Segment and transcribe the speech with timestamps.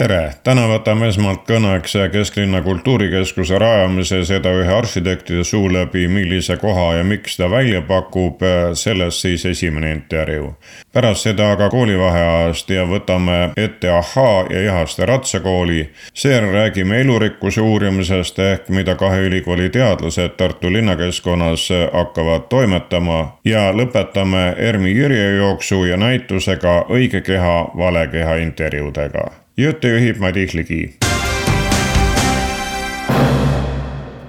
[0.00, 6.94] Tere, täna võtame esmalt kõneks Kesklinna kultuurikeskuse rajamise, seda ühe arhitektide suu läbi, millise koha
[6.96, 8.40] ja miks ta välja pakub,
[8.80, 10.54] sellest siis esimene intervjuu.
[10.92, 15.90] pärast seda aga koolivaheajast ja võtame ette Ahhaa ja Ihaste ratsakooli.
[16.14, 24.54] seejärel räägime elurikkuse uurimisest ehk mida kahe ülikooli teadlased Tartu linnakeskkonnas hakkavad toimetama ja lõpetame
[24.56, 30.90] ERMi kirjajooksu ja näitusega Õige keha, vale keha intervjuudega jutte juhib Madis Ligi.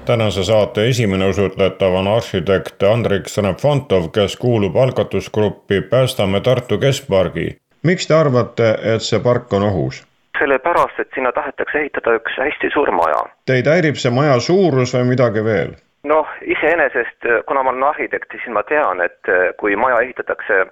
[0.05, 7.57] tänase saate esimene usutletav on arhitekt Andrik Sõnep-Fontov, kes kuulub algatusgruppi Päästame Tartu keskpargi.
[7.83, 10.03] miks te arvate, et see park on ohus?
[10.39, 13.23] sellepärast, et sinna tahetakse ehitada üks hästi suur maja.
[13.45, 15.75] Teid häirib see maja suurus või midagi veel?
[16.03, 20.65] noh, iseenesest, kuna ma olen arhitekt, siis ma tean, et kui maja ehitatakse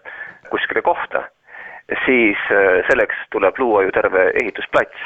[0.49, 1.23] kuskile kohta
[2.05, 4.97] siis äh, selleks tuleb luua ju terve ehitusplats.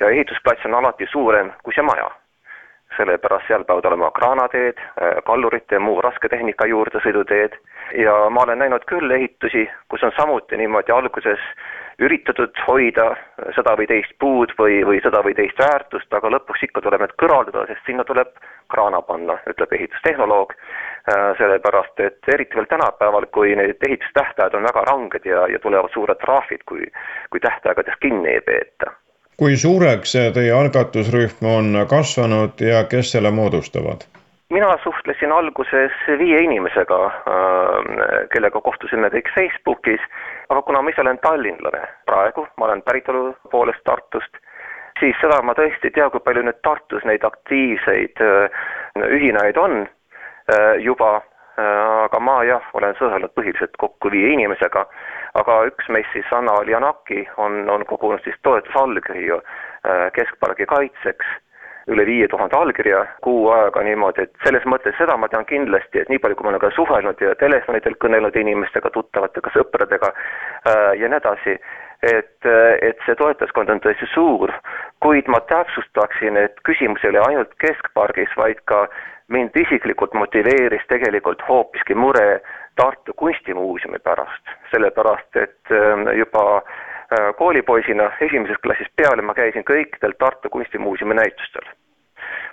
[0.00, 2.10] ja ehitusplats on alati suurem kui see maja.
[2.96, 7.58] sellepärast seal peavad olema kraanateed, äh, kallurite ja muu rasketehnika juurdesõiduteed
[7.96, 11.40] ja ma olen näinud küll ehitusi, kus on samuti niimoodi alguses
[11.98, 13.08] üritatud hoida
[13.56, 17.14] seda või teist puud või, või seda või teist väärtust, aga lõpuks ikka tuleb need
[17.22, 18.30] kõrvaldada, sest sinna tuleb
[18.70, 20.54] kraana panna, ütleb ehitustehnoloog.
[21.08, 25.90] Äh, sellepärast, et eriti veel tänapäeval, kui need ehitustähtajad on väga ranged ja, ja tulevad
[25.94, 26.86] suured trahvid, kui,
[27.30, 28.92] kui tähtaegadest kinni ei peeta.
[29.38, 34.04] kui suureks teie algatusrühm on kasvanud ja kes selle moodustavad?
[34.50, 40.04] Mina suhtlesin alguses viie inimesega, äh, kellega kohtusime kõik Facebookis,
[40.48, 44.40] aga kuna ma ise olen tallinlane praegu, ma olen päritolu poolest Tartust,
[45.00, 48.62] siis seda ma tõesti ei tea, kui palju nüüd Tartus neid aktiivseid äh,
[49.08, 51.18] ühinajaid on äh, juba,
[51.58, 54.84] aga ma jah, olen suhelnud põhiliselt kokku viie inimesega,
[55.40, 59.40] aga üks meist siis, Anna Lianaki, on, on kogunud siis toetusallkirju
[60.14, 61.32] keskpargi kaitseks
[61.92, 66.12] üle viie tuhande allkirja kuu aega niimoodi, et selles mõttes seda ma tean kindlasti, et
[66.12, 71.08] nii palju, kui ma olen ka suhelnud ja telefonidel kõnelnud inimestega, tuttavatega, sõpradega äh, ja
[71.08, 71.56] nii edasi,
[72.02, 72.48] et,
[72.84, 74.52] et see toetajaskond on tõesti suur,
[75.04, 78.86] kuid ma täpsustaksin, et küsimus ei ole ainult Keskpargis, vaid ka
[79.32, 82.40] mind isiklikult motiveeris tegelikult hoopiski mure
[82.78, 86.76] Tartu Kunstimuuseumi pärast, sellepärast et äh, juba äh,
[87.36, 91.68] koolipoisina esimesest klassist peale ma käisin kõikidel Tartu Kunstimuuseumi näitustel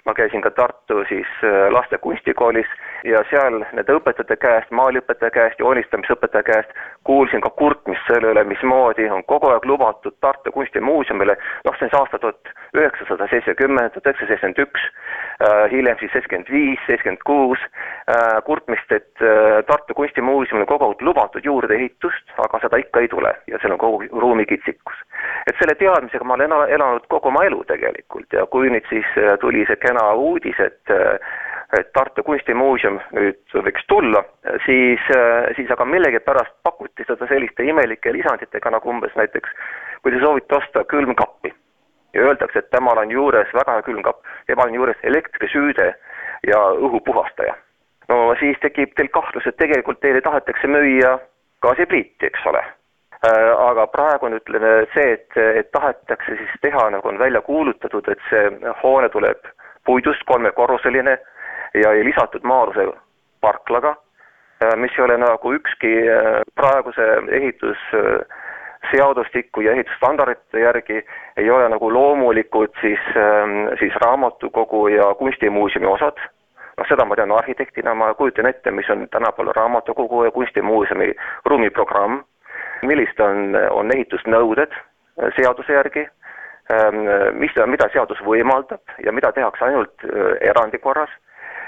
[0.05, 2.67] ma käisin ka Tartu siis äh, laste kunstikoolis
[3.03, 9.09] ja seal nende õpetajate käest, maaliõpetaja käest, joonistamisõpetaja käest kuulsin ka kurtmist selle üle, mismoodi
[9.09, 14.11] on kogu aeg lubatud Tartu Kunstimuuseumile, noh, see on see aasta tuhat üheksasada seitsekümmend, tuhat
[14.11, 14.85] üheksasada seitsekümmend üks,
[15.41, 17.65] äh, hiljem siis seitsekümmend viis, seitsekümmend kuus,
[18.09, 19.25] äh, kurtmist, et
[19.67, 24.21] Tartu Kunstimuuseumile kogu aeg lubatud juurdeehitust, aga seda ikka ei tule ja seal on kogu
[24.21, 25.01] ruumikitsikus.
[25.49, 29.07] et selle teadmisega ma olen elanud kogu oma elu tegelikult ja kui nüüd siis
[29.41, 30.95] tuli see kena uudis, et
[31.75, 34.21] et Tartu Kunstimuuseum nüüd võiks tulla,
[34.63, 35.01] siis,
[35.57, 39.49] siis aga millegipärast pakuti seda selliste imelike lisanditega, nagu umbes näiteks
[40.03, 41.51] kui te soovite osta külmkappi
[42.13, 45.89] ja öeldakse, et temal on juures väga hea külmkapp, temal on juures elektrisüüde
[46.47, 47.57] ja õhupuhastaja.
[48.09, 51.17] no siis tekib teil kahtlus, et tegelikult teile tahetakse müüa
[51.65, 52.63] gaasipliiti, eks ole
[53.57, 58.21] aga praegu on, ütleme, see, et, et tahetakse siis teha, nagu on välja kuulutatud, et
[58.29, 59.41] see hoone tuleb
[59.85, 61.17] puidust kolmekorruseline
[61.73, 62.93] ja lisatud maa-aluse
[63.41, 63.95] parklaga,
[64.63, 67.01] äh, mis ei ole nagu ükski äh, praeguse
[67.39, 71.05] ehitusseadustiku ja ehitusstandardite järgi
[71.37, 76.17] ei ole nagu loomulikud siis, ähm, siis raamatukogu ja kunstimuuseumi osad,
[76.77, 81.13] noh, seda ma tean arhitektina, ma kujutan ette, mis on tänapäeval raamatukogu ja kunstimuuseumi
[81.45, 82.19] ruumiprogramm,
[82.81, 84.79] millised on, on ehitusnõuded äh,
[85.35, 86.07] seaduse järgi
[87.37, 91.09] mis, mida seadus võimaldab ja mida tehakse ainult äh, erandi korras.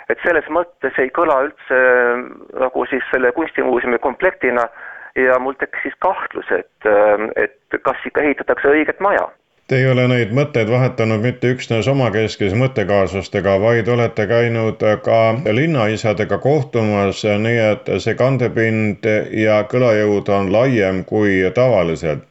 [0.09, 2.21] et selles mõttes ei kõla üldse äh,
[2.63, 4.67] nagu siis selle kunstimuuseumi komplektina
[5.15, 9.27] ja mul tekkis siis kahtlus, et, äh, et kas ikka ehitatakse õiget maja
[9.67, 15.17] Te ei ole neid mõtteid vahetanud mitte üksnes omakeskis mõttekaaslastega, vaid olete käinud ka
[15.57, 19.03] linnaisadega kohtumas, nii et see kandepind
[19.35, 22.23] ja kõlajõud on laiem kui tavaliselt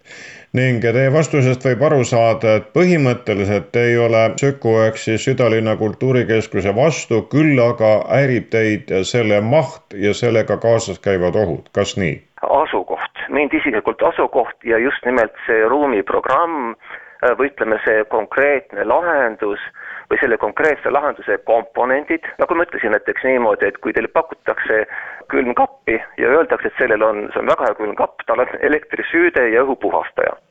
[0.56, 5.76] ning teie vastusest võib aru saada, et põhimõtteliselt te ei ole Süku ehk siis südalinna
[5.76, 12.14] kultuurikeskuse vastu, küll aga häirib teid selle maht ja sellega kaasas käivad ohud, kas nii?
[12.46, 16.72] asukoht, mind isiklikult asukoht ja just nimelt see ruumiprogramm
[17.36, 19.60] või ütleme, see konkreetne lahendus
[20.10, 24.84] või selle konkreetse lahenduse komponendid, nagu ma ütlesin näiteks niimoodi, et kui teile pakutakse
[25.32, 29.64] külmkappi ja öeldakse, et sellel on, see on väga hea külmkapp, tal on elektrisüüde ja
[29.66, 30.36] õhupuhastaja.
[30.36, 30.45] Äh,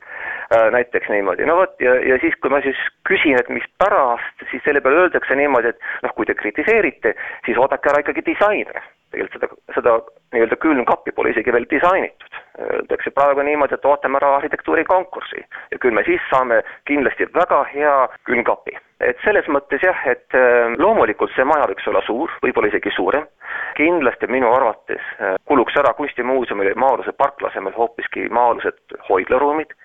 [0.50, 2.78] näiteks niimoodi, no vot, ja, ja siis, kui ma siis
[3.08, 7.16] küsin, et mispärast, siis selle peale öeldakse niimoodi, et noh, kui te kritiseerite,
[7.46, 8.82] siis oodake ära ikkagi disainer.
[9.16, 9.94] Tegelikult seda, seda
[10.34, 12.40] nii-öelda külmkappi pole isegi veel disainitud.
[12.60, 15.42] Öeldakse praegu niimoodi, et ootame ära arhitektuurikonkursi
[15.72, 17.96] ja küll me siis saame kindlasti väga hea
[18.28, 18.78] külmkapi.
[19.00, 23.26] et selles mõttes jah, et äh, loomulikult see maja võiks olla suur, võib-olla isegi suurem,
[23.76, 29.76] kindlasti minu arvates äh, kuluks ära kunstimuuseumile maa-aluse parkla asemel hoopiski maa-alused hoidlaruumid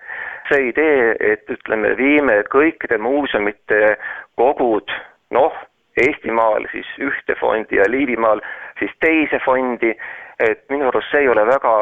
[0.48, 3.98] see idee, et ütleme, viime kõikide muuseumite
[4.40, 4.88] kogud
[5.36, 5.52] noh,
[5.96, 8.40] Eestimaal siis ühte fondi ja Liivimaal
[8.78, 9.92] siis teise fondi,
[10.40, 11.72] et minu arust see ei ole väga,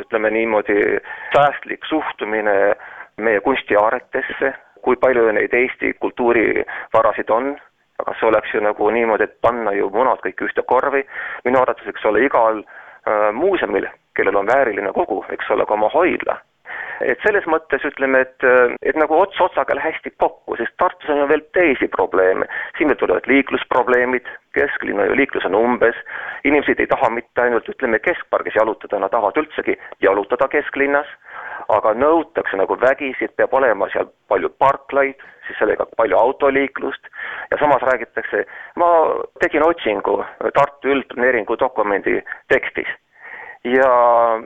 [0.00, 0.78] ütleme niimoodi,
[1.34, 2.74] säästlik suhtumine
[3.16, 7.52] meie kunstiaaretesse, kui palju neid Eesti kultuurivarasid on,
[8.02, 11.04] aga see oleks ju nagu niimoodi, et panna ju munad kõik ühte korvi,
[11.44, 15.92] minu arvates võiks olla igal äh, muuseumil, kellel on vääriline kogu, võiks olla ka oma
[15.92, 16.40] hoidla
[17.04, 18.46] et selles mõttes ütleme, et,
[18.86, 22.46] et nagu ots otsaga hästi kokku, sest Tartus on ju veel teisi probleeme.
[22.76, 25.98] siin meil tulevad liiklusprobleemid, kesklinna ju liiklus on umbes,
[26.44, 31.08] inimesed ei taha mitte ainult ütleme keskpargis jalutada, nad tahavad üldsegi jalutada kesklinnas,
[31.68, 37.08] aga nõutakse nagu vägisi, et peab olema seal palju parklaid, siis sellega palju autoliiklust.
[37.50, 38.44] Ja samas räägitakse,
[38.76, 38.90] ma
[39.40, 40.22] tegin otsingu
[40.54, 42.20] Tartu üldplaneeringu dokumendi
[42.52, 42.90] tekstis
[43.64, 43.90] ja,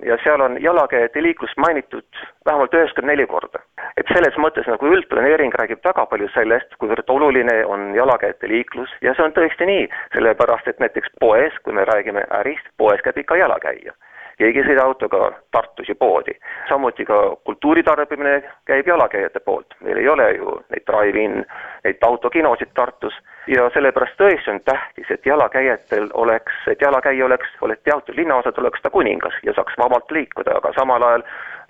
[0.05, 2.05] ja seal on jalakäijate liiklust mainitud
[2.45, 3.59] vähemalt üheksakümmend neli korda.
[3.97, 9.15] et selles mõttes nagu üldplaneering räägib väga palju sellest, kuivõrd oluline on jalakäijate liiklus ja
[9.15, 13.41] see on tõesti nii, sellepärast et näiteks poes, kui me räägime ärist, poes käib ikka
[13.41, 13.97] jalakäija
[14.39, 16.35] keegi ei sõida autoga Tartus ju poodi.
[16.69, 21.45] samuti ka kultuuri tarbimine käib jalakäijate poolt, meil ei ole ju neid drive-in,
[21.85, 23.17] neid autokinosid Tartus
[23.47, 28.83] ja sellepärast tõesti on tähtis, et jalakäijatel oleks, et jalakäija oleks, oleks teatud linnaosad oleks
[28.83, 31.27] ta kuningas ja saaks vabalt liikuda, aga samal ajal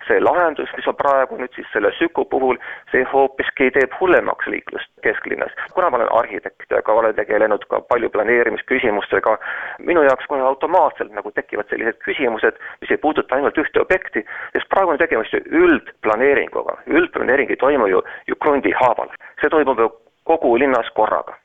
[0.07, 2.57] see lahendus, mis on praegu nüüd siis selle Süku puhul,
[2.91, 5.53] see hoopiski teeb hullemaks liiklust kesklinnas.
[5.73, 9.37] kuna ma olen arhitekt, aga olen tegelenud ka palju planeerimisküsimustega,
[9.79, 14.69] minu jaoks kohe automaatselt nagu tekivad sellised küsimused, mis ei puuduta ainult ühte objekti, sest
[14.69, 19.91] praegu on tegemist ju üldplaneeringuga, üldplaneering ei toimu ju, ju krundi haaval, see toimub ju
[20.27, 21.37] kogu linnas korraga.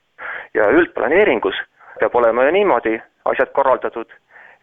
[0.55, 1.59] Ja üldplaneeringus
[2.01, 4.11] peab olema ju niimoodi asjad korraldatud,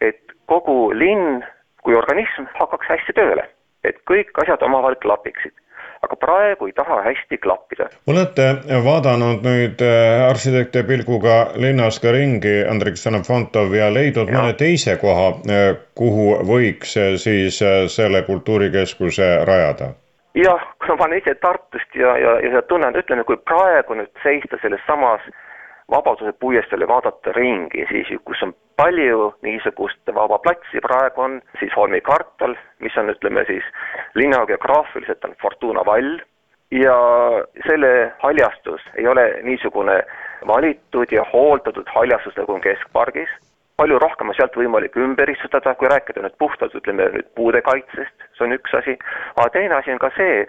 [0.00, 1.40] et kogu linn
[1.82, 3.48] kui organism hakkaks hästi tööle
[3.84, 5.54] et kõik asjad omavahel klapiksid
[6.00, 7.90] aga praegu ei taha hästi klappida.
[8.08, 8.46] olete
[8.84, 14.38] vaadanud nüüd äh, arhitektide pilguga linnas ka ringi, Andrei Ksenofontov, ja leidnud ja.
[14.38, 17.60] mõne teise koha, äh, kuhu võiks äh, siis
[17.96, 19.92] selle kultuurikeskuse rajada?
[20.40, 24.56] jah, kuna ma olen ise Tartust ja, ja, ja tunnen, ütleme, kui praegu nüüd seista
[24.64, 25.20] selles samas
[25.90, 31.74] Vabaduse puiesteel ja vaadata ringi, siis kus on palju niisugust vaba platsi, praegu on siis
[31.76, 33.66] Holmi kvartal, mis on, ütleme siis,
[34.14, 36.18] linna geograafiliselt on Fortuna vall.
[36.70, 36.94] Ja
[37.66, 39.96] selle haljastus ei ole niisugune
[40.46, 43.32] valitud ja hooldatud haljastus nagu on keskpargis,
[43.76, 48.26] palju rohkem on sealt võimalik ümber istutada, kui rääkida nüüd puhtalt, ütleme nüüd puude kaitsest,
[48.38, 48.94] see on üks asi,
[49.34, 50.44] aga teine asi on ka see,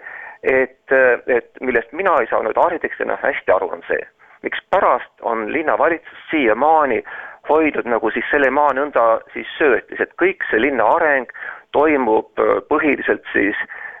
[0.46, 0.96] et,
[1.26, 4.02] et millest mina ei saa nüüd arhitektina hästi aru, on see
[4.42, 7.02] mikspärast on linnavalitsus siiamaani
[7.48, 11.30] hoidnud nagu siis selle maa nõnda siis söötis, et kõik see linna areng
[11.72, 13.58] toimub äh, põhiliselt siis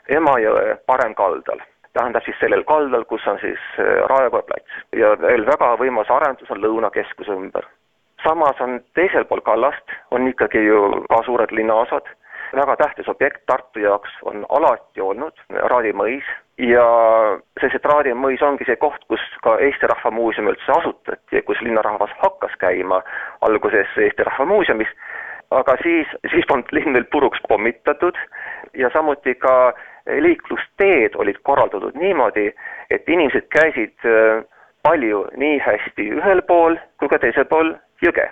[0.08, 1.60] Emajõe paremkaldal.
[1.92, 6.50] tähendab siis sellel kaldal, kus on siis äh, Raekoja plats ja veel väga võimas arendus
[6.50, 7.66] on Lõunakeskuse ümber.
[8.22, 12.06] samas on teisel pool kallast, on ikkagi ju ka suured linnaosad,
[12.56, 15.36] väga tähtis objekt Tartu jaoks on alati olnud
[15.72, 16.26] Raadi mõis
[16.58, 16.84] ja
[17.60, 21.60] see Traadi mõis ongi see koht, kus ka Eesti Rahva Muuseum üldse asutati ja kus
[21.64, 23.02] linnarahvas hakkas käima
[23.40, 24.90] alguses Eesti Rahva Muuseumis,
[25.50, 28.18] aga siis, siis on linn veel puruks pommitatud
[28.78, 29.72] ja samuti ka
[30.06, 32.50] liiklusteed olid korraldatud niimoodi,
[32.90, 34.42] et inimesed käisid äh,
[34.82, 38.28] palju nii hästi ühel pool kui ka teisel pool jõge.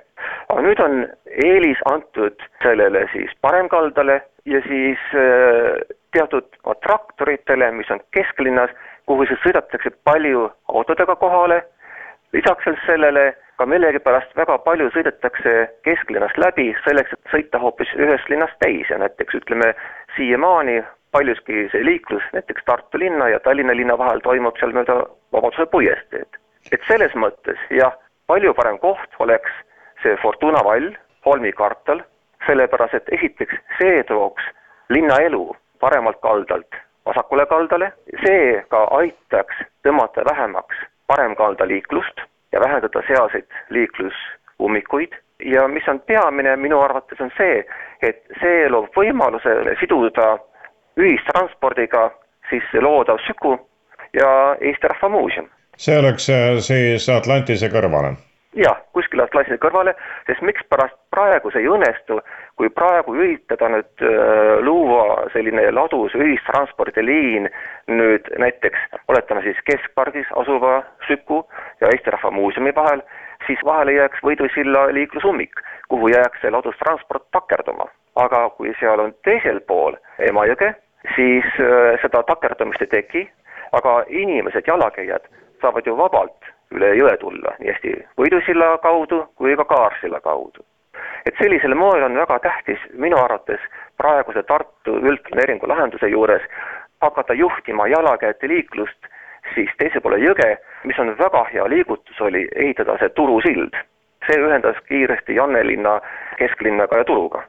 [0.50, 1.07] aga nüüd on
[1.47, 5.81] eelis antud sellele siis paremkaldale ja siis äh,
[6.12, 6.49] teatud
[6.83, 8.71] traktoritele, mis on kesklinnas,
[9.07, 11.62] kuhu siis sõidetakse palju autodega kohale,
[12.33, 15.53] lisaks sellele ka millegipärast väga palju sõidetakse
[15.85, 19.75] kesklinnast läbi selleks, et sõita hoopis ühest linnast teise, näiteks ütleme
[20.17, 20.81] siiamaani
[21.12, 26.39] paljuski see liiklus näiteks Tartu linna ja Tallinna linna vahel toimub seal mööda Vabaduse puiesteed.
[26.73, 27.95] et selles mõttes jah,
[28.31, 29.51] palju parem koht oleks
[30.03, 30.93] see Fortuna vall,
[31.27, 32.05] Holmi kvartal,
[32.47, 34.47] sellepärast et esiteks see tooks
[34.95, 35.43] linnaelu
[35.83, 37.91] paremalt kaldalt vasakule kaldale,
[38.25, 42.23] see ka aitaks tõmmata vähemaks paremkaldaliiklust
[42.53, 47.65] ja vähendada sealseid liiklusummikuid ja mis on peamine minu arvates, on see,
[48.03, 50.37] et see loob võimaluse siduda
[51.01, 52.11] ühistranspordiga
[52.51, 53.57] siis loodav Süku
[54.15, 55.49] ja Eesti Rahva Muuseum.
[55.81, 58.17] See oleks äh, siis Atlantise kõrvale?
[58.59, 59.95] jah, kuskil Atlantise kõrvale,
[60.27, 62.19] sest mikspärast praegu see ei õnnestu,
[62.59, 67.49] kui praegu üritada nüüd äh, luua selline ladus ühistranspordiliin
[67.95, 71.45] nüüd näiteks, oletame siis keskpargis asuva Süku
[71.81, 73.05] ja Eesti Rahva Muuseumi vahel,
[73.47, 77.89] siis vahele jääks Võidu silla liiklusummik, kuhu jääks see ladustransport takerduma.
[78.17, 80.75] aga kui seal on teisel pool Emajõge,
[81.15, 83.29] siis äh, seda takerdumist ei teki,
[83.73, 89.57] aga inimesed, jalakäijad saavad ju vabalt üle jõe tulla, nii hästi Võidu silla kaudu kui
[89.57, 90.64] ka Kaarsilla kaudu.
[91.26, 93.61] et sellisel moel on väga tähtis minu arvates
[93.97, 96.43] praeguse Tartu üldplaneeringu lahenduse juures
[97.00, 99.07] hakata juhtima jalakäijate liiklust
[99.55, 103.76] siis teise poole jõge, mis on väga hea liigutus, oli ehitada see Turu sild.
[104.26, 106.00] see ühendas kiiresti Jannelinna
[106.38, 107.43] kesklinnaga ja Turuga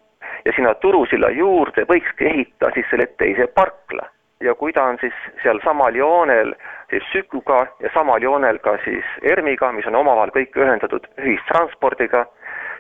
[0.46, 4.08] ja sinna Turusilla juurde võikski ehitada siis selle teise parkla.
[4.42, 6.54] Ja kui ta on siis seal samal joonel
[6.90, 12.26] siis Sükuga ja samal joonel ka siis ERMiga, mis on omavahel kõik ühendatud ühistranspordiga,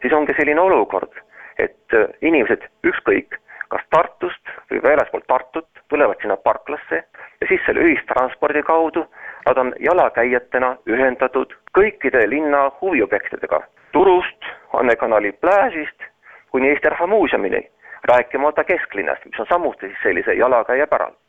[0.01, 1.13] siis ongi selline olukord,
[1.57, 3.39] et äh, inimesed ükskõik,
[3.71, 7.03] kas Tartust või väljaspoolt Tartut, tulevad sinna parklasse
[7.41, 9.05] ja siis selle ühistranspordi kaudu
[9.45, 13.61] nad on jalakäijatena ühendatud kõikide linna huviobjektidega.
[13.91, 16.09] Turust, Anne kanali plääžist
[16.51, 17.63] kuni Eesti Rahva Muuseumini,
[18.11, 21.20] rääkimata kesklinnast, mis on samuti siis sellise jalakäija päralt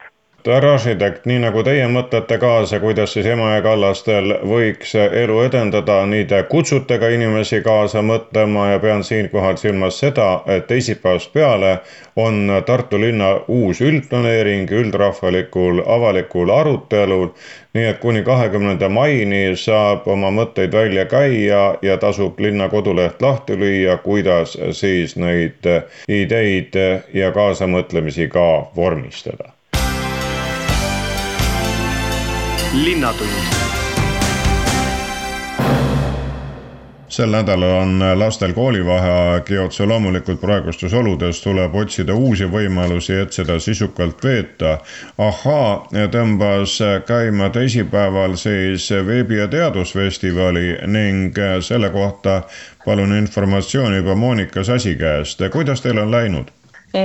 [0.50, 6.40] arhitekt, nii nagu teie mõtlete kaasa, kuidas siis Emajõe kallastel võiks elu edendada, nii te
[6.50, 11.78] kutsute ka inimesi kaasa mõtlema ja pean siinkohal silmas seda, et teisipäevast peale
[12.16, 17.28] on Tartu linna uus üldplaneering üldrahvalikul avalikul arutelul.
[17.74, 23.56] nii et kuni kahekümnenda maini saab oma mõtteid välja käia ja tasub linna koduleht lahti
[23.56, 25.64] lüüa, kuidas siis neid
[26.08, 26.76] ideid
[27.14, 29.52] ja kaasamõtlemisi ka vormistada
[32.72, 33.28] linnatund
[37.08, 43.36] sel nädalal on lastel koolivaheaeg ja otse loomulikult praegustes oludes tuleb otsida uusi võimalusi, et
[43.36, 44.78] seda sisukalt veeta.
[45.18, 52.42] ahhaa tõmbas käima teisipäeval siis veebi- ja teadusfestivali ning selle kohta
[52.84, 55.40] palun informatsiooni juba Monika Sasi käest.
[55.52, 56.48] kuidas teil on läinud?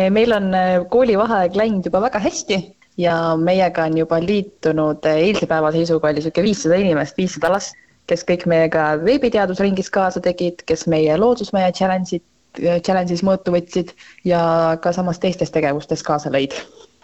[0.10, 0.52] meil on
[0.90, 6.48] koolivaheaeg läinud juba väga hästi ja meiega on juba liitunud, eilse päeva seisuga oli niisugune
[6.48, 7.76] viissada inimest, viissada last,
[8.08, 12.24] kes kõik meiega veebiteadusringis kaasa tegid, kes meie loodusmaja challenge'id,
[12.58, 13.94] challenge'is mõõtu võtsid
[14.26, 14.42] ja
[14.82, 16.56] ka samas teistes tegevustes kaasa lõid.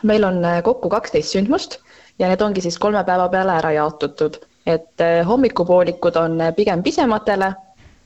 [0.04, 1.78] meil on kokku kaksteist sündmust
[2.20, 7.54] ja need ongi siis kolme päeva peale ära jaotatud, et hommikupoolikud on pigem pisematele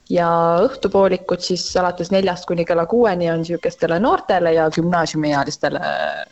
[0.10, 0.30] ja
[0.64, 5.80] õhtupoolikud siis alates neljast kuni kella kuueni on niisugustele noortele ja gümnaasiumiealistele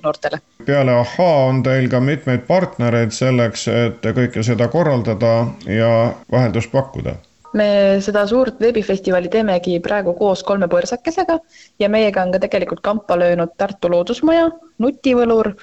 [0.03, 0.39] noortele.
[0.65, 5.91] peale Ahhaa on teil ka mitmeid partnereid selleks, et kõike seda korraldada ja
[6.32, 7.17] vaheldust pakkuda
[7.55, 7.67] me
[8.03, 11.39] seda suurt veebifestivali teemegi praegu koos kolme põrsakesega
[11.79, 14.50] ja meiega on ka tegelikult kampa löönud Tartu Loodusmaja,
[14.84, 15.53] Nutivõlur,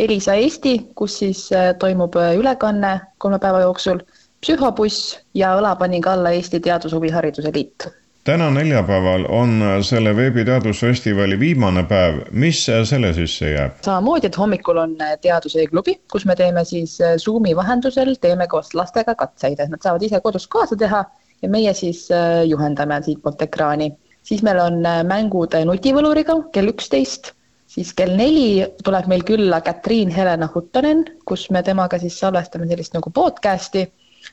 [0.00, 4.00] Elisa Eesti, kus siis äh, toimub äh, ülekanne kolme päeva jooksul
[4.42, 7.88] psühhobuss ja õla pani ka alla Eesti Teadushuvihariduse Liit
[8.24, 13.80] täna neljapäeval on selle veebiteadusfestivali viimane päev, mis selle sisse jääb?
[13.82, 19.14] samamoodi, et hommikul on Teaduse klubi, kus me teeme siis Zoomi vahendusel, teeme koos lastega
[19.18, 21.04] katseid, et nad saavad ise kodus kaasa teha
[21.42, 23.92] ja meie siis äh, juhendame siitpoolt ekraani.
[24.22, 27.32] siis meil on äh, mängud nutivõluriga kell üksteist,
[27.66, 32.94] siis kell neli tuleb meil külla Katriin Helena Huttonen, kus me temaga siis salvestame sellist
[32.94, 33.88] nagu podcast'i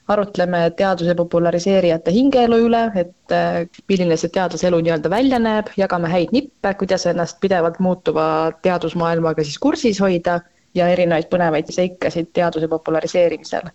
[0.09, 3.59] arutleme teaduse populariseerijate hingeelu üle, et äh,
[3.91, 8.25] milline see teadlaselu nii-öelda välja näeb, jagame häid nippe, kuidas ennast pidevalt muutuva
[8.65, 10.39] teadusmaailmaga siis kursis hoida
[10.77, 13.69] ja erinevaid põnevaid seikasid teaduse populariseerimisel.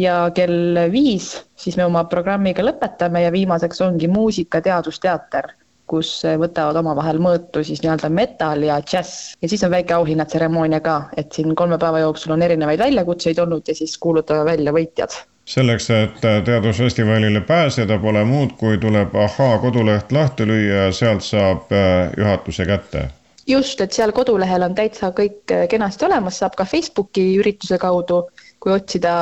[0.00, 5.50] ja kell viis siis me oma programmiga lõpetame ja viimaseks ongi muusika teadusteater
[5.90, 9.34] kus võtavad omavahel mõõtu siis nii-öelda metal ja džäss.
[9.42, 13.68] ja siis on väike auhinnatseremoonia ka, et siin kolme päeva jooksul on erinevaid väljakutseid olnud
[13.68, 15.18] ja siis kuulutame välja võitjad
[15.50, 21.72] selleks, et teadusfestivalile pääseda, pole muud, kui tuleb Ahhaa koduleht lahti lüüa ja sealt saab
[21.74, 23.08] äh, juhatuse kätte.
[23.46, 28.22] just, et seal kodulehel on täitsa kõik äh, kenasti olemas, saab ka Facebooki ürituse kaudu,
[28.60, 29.14] kui otsida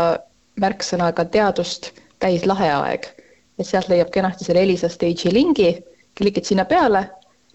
[0.60, 3.06] märksõnaga teadust täis laheaeg,
[3.58, 5.70] et sealt leiab kenasti selle Elisa Stage'i lingi,
[6.18, 7.06] klikid sinna peale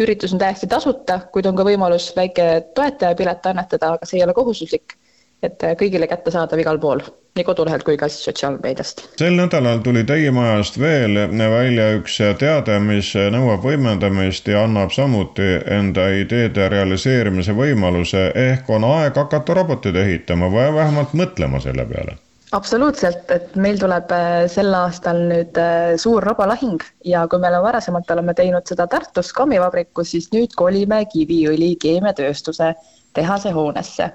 [0.02, 4.34] üritus on täiesti tasuta, kuid on ka võimalus väike toetajapilet annetada, aga see ei ole
[4.34, 4.98] kohustuslik.
[5.44, 7.04] Et kõigile kättesaadav igal pool,
[7.38, 9.06] nii kodulehelt kui ka siis sotsiaalmeediast.
[9.20, 11.20] sel nädalal tuli teie majast veel
[11.56, 18.88] välja üks teade, mis nõuab võimendamist ja annab samuti enda ideede realiseerimise võimaluse, ehk on
[18.90, 22.20] aeg hakata roboteid ehitama või vähemalt mõtlema selle peale
[22.54, 27.66] absoluutselt, et meil tuleb äh, sel aastal nüüd äh, suur robolahing ja kui me oleme
[27.66, 32.74] varasemalt oleme teinud seda Tartus kommivabrikus, siis nüüd kolime Kiviõli keemiatööstuse
[33.18, 34.12] tehase hoonesse.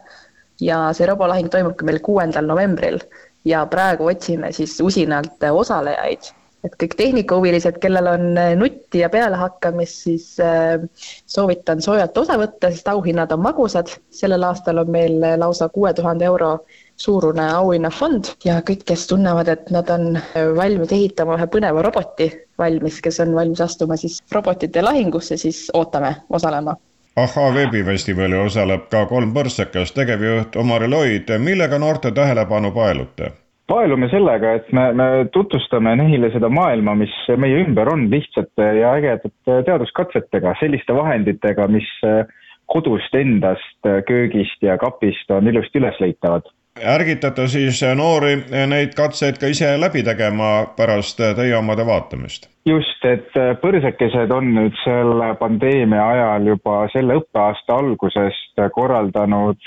[0.61, 2.99] Ja see robolahing toimubki meil kuuendal novembril
[3.45, 6.33] ja praegu otsime siis usinalt osalejaid,
[6.67, 10.27] et kõik tehnikahuvilised, kellel on äh, nutti ja pealehakkamist, siis
[11.27, 13.95] soovitan soojalt osa võtta, sest auhinnad on magusad.
[14.11, 16.59] sellel aastal on meil lausa kuue tuhande euro
[16.99, 20.19] suurune auhinnafond ja kõik, kes tunnevad, et nad on
[20.57, 26.17] valmis ehitama ühe põneva roboti valmis, kes on valmis astuma siis robotite lahingusse, siis ootame
[26.35, 26.75] osalema
[27.23, 33.33] ahhaa veebifestivali osaleb ka kolm põrtsakast, tegevjuht Omar Eloid, millega noorte tähelepanu paelute?
[33.69, 38.95] paelume sellega, et me, me tutvustame neile seda maailma, mis meie ümber on lihtsate ja
[38.97, 41.91] ägedate teaduskatsetega, selliste vahenditega, mis
[42.73, 43.77] kodust endast,
[44.09, 46.49] köögist ja kapist on ilusti ülesleitavad
[46.83, 48.37] ärgitate siis noori
[48.71, 52.49] neid katseid ka ise läbi tegema pärast teie omade vaatamist?
[52.69, 53.33] just, et
[53.63, 59.61] põrsekesed on nüüd selle pandeemia ajal juba selle õppeaasta algusest korraldanud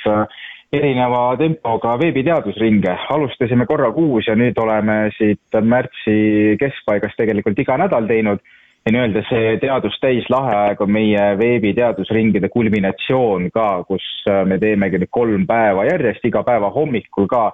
[0.72, 2.96] erineva tempoga veebiteadusringe.
[3.10, 8.40] alustasime korra kuus ja nüüd oleme siit märtsi keskpaigast tegelikult iga nädal teinud
[8.86, 15.14] ja nii-öelda see teadustäis laheaeg on meie veebiteadusringide kulminatsioon ka, kus äh, me teemegi nüüd
[15.14, 17.52] kolm päeva järjest, iga päeva hommikul ka,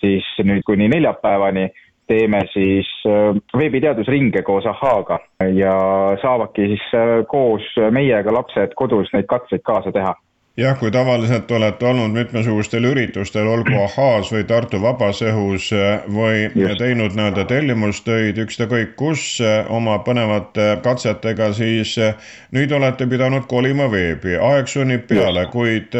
[0.00, 1.68] siis nüüd kuni neljapäevani
[2.10, 5.20] teeme siis äh, veebiteadusringe koos ahhaaga
[5.54, 5.76] ja
[6.22, 10.14] saavadki siis äh, koos meiega lapsed kodus neid katseid kaasa teha
[10.56, 16.46] jah, kui tavaliselt olete olnud mitmesugustel üritustel, olgu Ahhaas või Tartu Vabas Õhus eh, või
[16.54, 16.78] Just.
[16.80, 22.16] teinud nii-öelda tellimustöid ükskõik kus eh, oma põnevate katsetega, siis eh,
[22.56, 24.36] nüüd olete pidanud kolima veebi.
[24.40, 25.92] aeg sunnib peale, kuid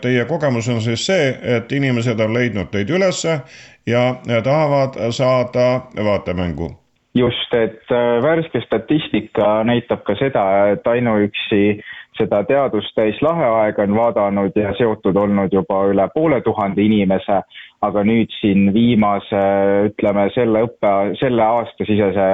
[0.00, 3.40] teie kogemus on siis see, et inimesed on leidnud teid ülesse
[3.86, 6.70] ja tahavad saada vaatemängu
[7.14, 7.90] just, et
[8.22, 11.80] värske statistika näitab ka seda, et ainuüksi
[12.18, 17.40] seda teadustäis laheaega on vaadanud ja seotud olnud juba üle poole tuhande inimese,
[17.82, 19.42] aga nüüd siin viimase,
[19.90, 22.28] ütleme selle õppe, selle aastasisese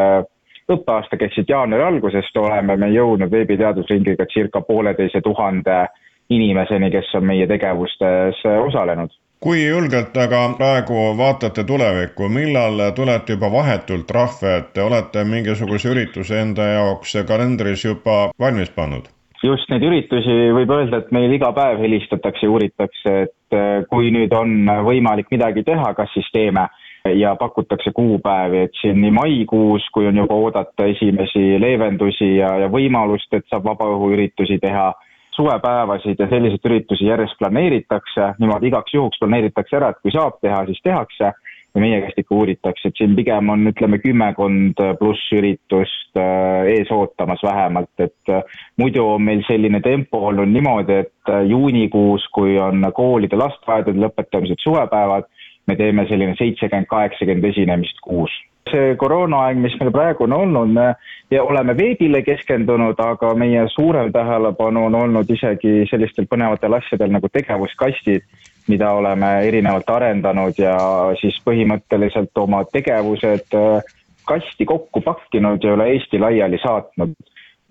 [0.71, 5.87] õppeaastaga ehk siit jaanuari algusest oleme me jõudnud veebiteadusringiga circa pooleteise tuhande
[6.31, 9.11] inimeseni, kes on meie tegevustes osalenud.
[9.41, 16.43] Kui julgelt aga praegu vaatate tulevikku, millal tulete juba vahetult rahva ette, olete mingisuguse ürituse
[16.45, 19.09] enda jaoks kalendris juba valmis pannud?
[19.45, 24.13] Just neid üritusi võib öelda, et meil iga päev helistatakse ja uuritakse, et äh, kui
[24.15, 26.69] nüüd on võimalik midagi teha, kas siis teeme.
[27.17, 32.67] Ja pakutakse kuupäevi, et siin nii maikuus, kui on juba oodata esimesi leevendusi ja, ja
[32.69, 34.91] võimalust, et saab vabaõhuüritusi teha,
[35.33, 40.61] suvepäevasid ja selliseid üritusi järjest planeeritakse, niimoodi igaks juhuks planeeritakse ära, et kui saab teha,
[40.69, 41.33] siis tehakse
[41.75, 46.91] ja meie käest ikka uuritakse, et siin pigem on, ütleme, kümmekond pluss üritust äh, ees
[46.95, 48.43] ootamas vähemalt, et äh,
[48.81, 54.63] muidu on meil selline tempo olnud niimoodi, et äh, juunikuus, kui on koolide lasteaedade lõpetamised,
[54.65, 55.31] suvepäevad,
[55.71, 58.35] me teeme selline seitsekümmend, kaheksakümmend esinemist kuus.
[58.71, 64.85] See koroonaaeg, mis meil praegu on olnud, me oleme veebile keskendunud, aga meie suurem tähelepanu
[64.91, 68.27] on olnud isegi sellistel põnevatel asjadel nagu tegevuskastid
[68.71, 70.77] mida oleme erinevalt arendanud ja
[71.21, 73.91] siis põhimõtteliselt oma tegevused äh,
[74.29, 77.15] kasti kokku pakkinud ja üle Eesti laiali saatnud.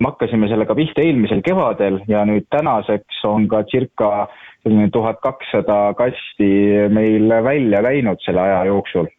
[0.00, 4.28] me hakkasime sellega pihta eelmisel kevadel ja nüüd tänaseks on ka circa
[4.62, 6.50] selline tuhat kakssada kasti
[6.88, 9.12] meil välja läinud selle aja jooksul.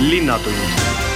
[0.00, 1.09] linnatund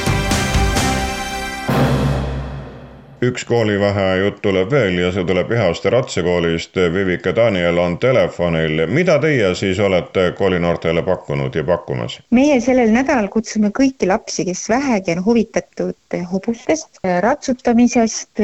[3.28, 6.78] üks koolivaheaja jutt tuleb veel ja see tuleb Ihaste Ratsekoolist.
[6.94, 8.86] Vivika Daniel on telefonil.
[8.86, 12.18] mida teie siis olete koolinoortele pakkunud ja pakkumas?
[12.30, 18.42] meie sellel nädalal kutsume kõiki lapsi, kes vähegi on huvitatud hobustest, ratsutamisest,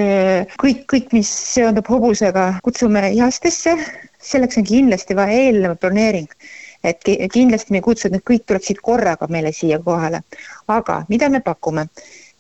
[0.63, 3.77] kõik, kõik, mis seondub hobusega, kutsume Ihastesse.
[4.21, 6.29] selleks on kindlasti vaja eelnev planeering
[6.85, 10.23] et kindlasti me ei kutsu, et nad kõik tuleksid korraga meile siia kohale.
[10.69, 11.87] aga mida me pakume?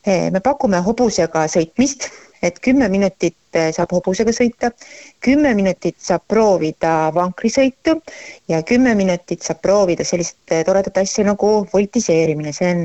[0.07, 2.09] me pakume hobusega sõitmist
[2.43, 4.71] et kümme minutit eh, saab hobusega sõita,
[5.25, 7.99] kümme minutit saab proovida vankrisõitu
[8.49, 12.83] ja kümme minutit saab proovida sellist eh, toredat asja nagu voltiseerimine, see on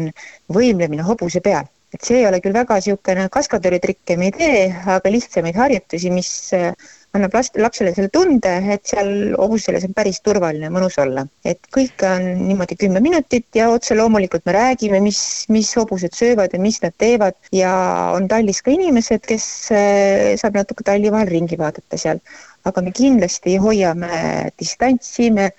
[0.60, 1.70] võimlemine hobuse peal.
[1.96, 4.64] Et see ei ole küll väga niisugune kaskadööritrikke me ei tee,
[4.98, 6.32] aga lihtsamaid harjutusi, mis
[7.16, 11.26] annab last, lapsele selle tunde, et seal hobuseles on päris turvaline, mõnus olla.
[11.48, 15.22] et kõik on niimoodi kümme minutit ja otse loomulikult me räägime, mis,
[15.54, 17.72] mis hobused söövad ja mis nad teevad ja
[18.16, 22.22] on tallis ka inimesed, kes äh, saab natuke talli vahel ringi vaadata seal.
[22.66, 25.52] aga me kindlasti hoiame distantsi, me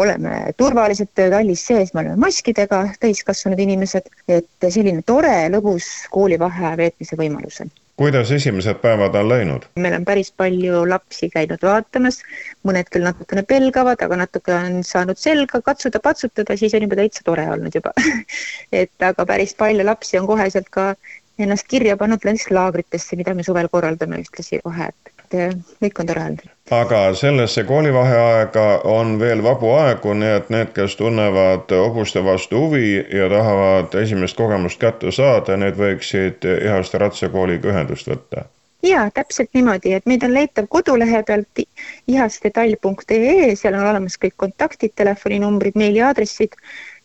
[0.00, 7.20] oleme turvalised tallis sees, me oleme maskidega, täiskasvanud inimesed, et selline tore, lõbus koolivaheaja veetmise
[7.20, 9.66] võimalus on kuidas esimesed päevad on läinud?
[9.78, 12.20] meil on päris palju lapsi käinud vaatamas,
[12.66, 17.24] mõned küll natukene pelgavad, aga natuke on saanud selga katsuda, patsutada, siis on juba täitsa
[17.24, 17.94] tore olnud juba.
[18.82, 20.94] Et aga päris palju lapsi on koheselt ka
[21.38, 26.10] ennast kirja pannud näiteks laagritesse, mida me suvel korraldame ühtlasi kohe, et et kõik on
[26.10, 26.50] tore olnud.
[26.70, 32.96] aga sellesse koolivaheaega on veel vabu aegu, nii et need, kes tunnevad hobuste vastu huvi
[32.96, 38.48] ja tahavad esimest kogemust kätte saada, need võiksid Ihaste ratsakooliga ühendust võtta
[38.84, 41.62] ja täpselt niimoodi, et meid on leitav kodulehe pealt
[42.08, 46.58] ihastedall.ee, seal on olemas kõik kontaktid, telefoninumbrid, meiliaadressid.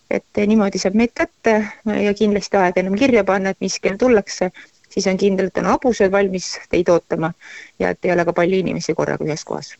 [0.09, 1.51] et niimoodi saab meid kätte
[1.85, 4.49] ja kindlasti aega ennem kirja panna, et mis kell tullakse
[4.99, 7.31] siis on kindel, et on hobused valmis teid ootama
[7.79, 9.75] ja et ei ole ka palju inimesi korraga ühes kohas.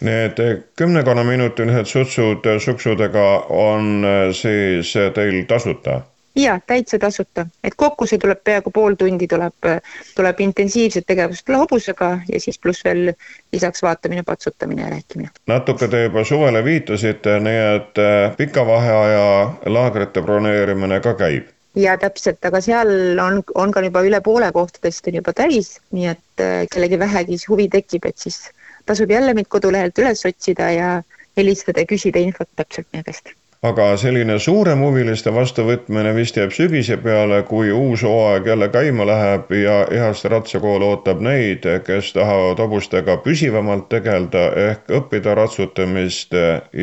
[0.00, 0.40] Need
[0.76, 6.00] kümnekonnaminutilised sutsud suksudega on äh, siis äh, teil tasuta?
[6.36, 9.78] ja täitsa tasuta, et kokku see tuleb peaaegu pool tundi tuleb, äh,
[10.16, 13.12] tuleb intensiivset tegevust hobusega ja siis pluss veel
[13.52, 15.30] lisaks vaatamine, patsutamine ja rääkimine.
[15.46, 18.04] natuke te juba suvele viitasite, nii et
[18.36, 24.20] pika vaheaja laagrite broneerimine ka käib ja täpselt, aga seal on, on ka juba üle
[24.24, 28.44] poole kohtadest on juba täis, nii et äh, kellegi vähegi huvi tekib, et siis
[28.86, 30.90] tasub jälle meid kodulehelt üles otsida ja
[31.36, 33.34] helistada ja küsida infot täpselt meie käest.
[33.64, 39.52] aga selline suurem huviliste vastuvõtmine vist jääb sügise peale, kui uus hooaeg jälle käima läheb
[39.56, 46.36] ja Ehaste ratsakool ootab neid, kes tahavad hobustega püsivamalt tegeleda ehk õppida ratsutamist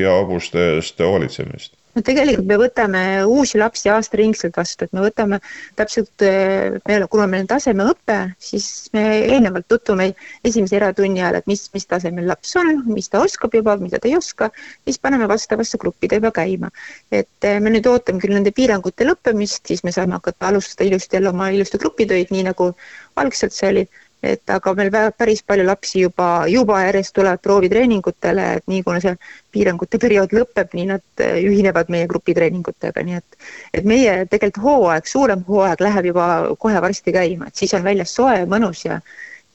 [0.04, 5.39] ja hobuste eest hoolitsemist no tegelikult me võtame uusi lapsi aastaringselt vastu, et me võtame
[5.80, 10.12] täpselt, eh, meil, kuna meil on tasemeõpe, siis me eelnevalt tutvume
[10.47, 14.10] esimese eratunni ajal, et mis, mis tasemel laps on, mis ta oskab juba, mida ta
[14.12, 14.51] ei oska,
[14.88, 16.71] siis paneme vastavasse gruppi ta juba käima.
[17.12, 21.17] et eh, me nüüd ootame küll nende piirangute lõppemist, siis me saame hakata alustada ilusti
[21.17, 22.71] jälle oma ilusti grupitöid, nii nagu
[23.19, 23.88] algselt see oli
[24.23, 29.15] et aga meil päris palju lapsi juba, juba järjest tulevad proovitreeningutele, et nii kuna see
[29.51, 35.10] piirangute periood lõpeb, nii nad äh, ühinevad meie grupitreeningutega, nii et et meie tegelikult hooaeg,
[35.10, 36.29] suurem hooaeg läheb juba
[36.60, 39.01] kohe varsti käima, et siis on väljas soe mõnus ja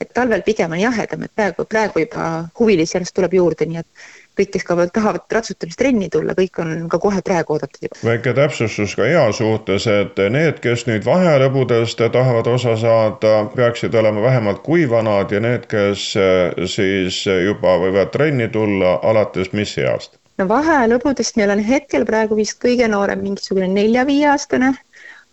[0.01, 2.27] et talvel pigem on jahedam, et praegu, praegu juba
[2.59, 7.01] huvilisi järjest tuleb juurde, nii et kõik, kes ka tahavad ratsutamistrenni tulla, kõik on ka
[7.03, 8.01] kohe praegu oodatud juba.
[8.05, 14.23] väike täpsustus ka ea suhtes, et need, kes nüüd vahelõbudest tahavad osa saada, peaksid olema
[14.29, 20.19] vähemalt kui vanad ja need, kes eh, siis juba võivad trenni tulla alates mis east?
[20.37, 24.75] no vahelõbudest meil on hetkel praegu vist kõige noorem mingisugune nelja-viieaastane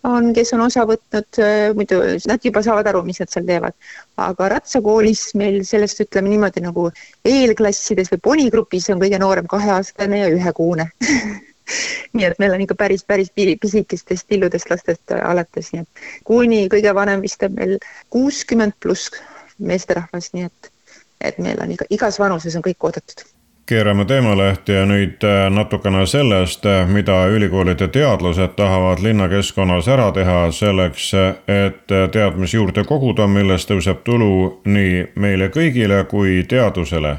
[0.04, 3.74] on, kes on osa võtnud, äh, muidu nad juba saavad aru, mis nad seal teevad.
[4.20, 6.90] aga ratsakoolis meil sellest ütleme niimoodi nagu
[7.28, 10.86] eelklassides või ponigrupis on kõige noorem kaheaastane ja ühekuune
[12.14, 16.94] nii et meil on ikka päris, päris pisikestest tilludest lastest alates, nii et kuni kõige
[16.94, 17.78] vanem vist on meil
[18.14, 19.10] kuuskümmend pluss
[19.58, 20.72] meesterahvas, nii et,
[21.20, 23.24] et meil on ikka igas vanuses on kõik oodatud
[23.66, 30.52] keerame teemalehti ja nüüd äh, natukene sellest, äh, mida ülikoolide teadlased tahavad linnakeskkonnas ära teha
[30.52, 31.12] selleks,
[31.48, 37.16] et äh, teadmisi juurde koguda, millest tõuseb tulu nii meile kõigile kui teadusele.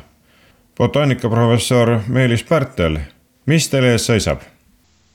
[0.77, 2.99] botaanikaprofessor Meelis Pärtel,
[3.45, 4.43] mis teil ees seisab?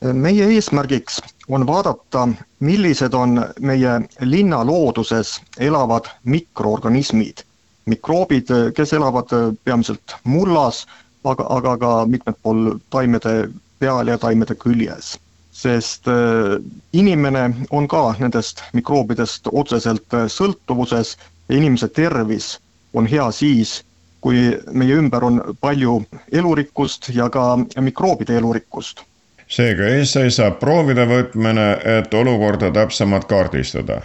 [0.00, 2.28] meie eesmärgiks on vaadata,
[2.60, 7.44] millised on meie linna looduses elavad mikroorganismid
[7.86, 9.28] mikroobid, kes elavad
[9.64, 10.86] peamiselt mullas
[11.24, 15.18] aga, aga ka mitmel pool taimede peal ja taimede küljes.
[15.60, 16.56] sest äh,
[16.92, 21.16] inimene on ka nendest mikroobidest otseselt äh, sõltuvuses
[21.48, 22.54] ja inimese tervis
[22.94, 23.82] on hea siis,
[24.20, 25.98] kui meie ümber on palju
[26.32, 29.02] elurikkust ja ka mikroobide elurikkust.
[29.48, 34.00] seega ees seisab proovide võtmine, et olukorda täpsemalt kaardistada.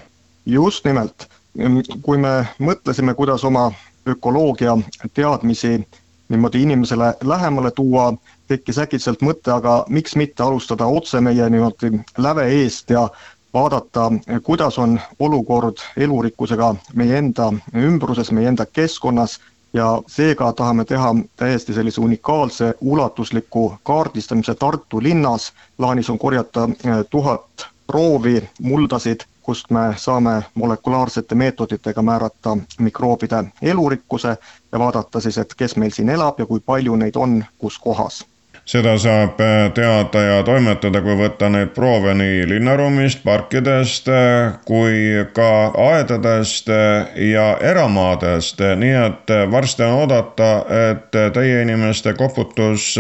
[0.45, 1.27] just nimelt,
[2.01, 3.71] kui me mõtlesime, kuidas oma
[4.07, 4.77] ökoloogia
[5.13, 5.79] teadmisi
[6.29, 8.13] niimoodi inimesele lähemale tuua,
[8.47, 13.09] tekkis äkitselt mõte, aga miks mitte alustada otse meie niimoodi läve eest ja
[13.53, 14.11] vaadata,
[14.43, 19.39] kuidas on olukord elurikkusega meie enda ümbruses, meie enda keskkonnas
[19.73, 25.53] ja seega tahame teha täiesti sellise unikaalse ulatusliku kaardistamise Tartu linnas.
[25.77, 34.37] plaanis on korjata eh, tuhat proovi, muldasid kust me saame molekulaarsete meetoditega määrata mikroobide elurikkuse
[34.71, 38.25] ja vaadata siis, et kes meil siin elab ja kui palju neid on kus kohas
[38.65, 45.25] seda saab äh, teada ja toimetada, kui võtta neid proove nii linnaruumist, parkidest äh, kui
[45.37, 45.49] ka
[45.87, 50.49] aedadest äh, ja eramaadest, nii et varsti on oodata,
[50.91, 52.95] et teie inimeste koputus